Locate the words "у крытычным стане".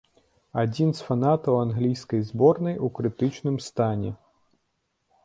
2.87-4.11